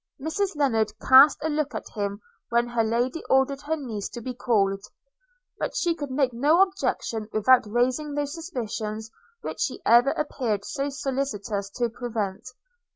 Mrs 0.19 0.55
Lennard 0.55 0.93
cast 0.99 1.37
a 1.43 1.49
look 1.49 1.75
at 1.75 1.87
him 1.93 2.21
when 2.49 2.69
her 2.69 2.83
Lady 2.83 3.23
ordered 3.29 3.61
her 3.61 3.75
niece 3.75 4.09
to 4.09 4.19
be 4.19 4.33
called; 4.33 4.81
but 5.59 5.75
she 5.75 5.93
could 5.93 6.09
make 6.09 6.33
no 6.33 6.63
objection 6.63 7.27
without 7.31 7.67
raising 7.67 8.15
those 8.15 8.33
suspicions 8.33 9.11
which 9.43 9.59
she 9.59 9.79
ever 9.85 10.09
appeared 10.13 10.65
so 10.65 10.89
solicitous 10.89 11.69
to 11.75 11.87
prevent. 11.87 12.47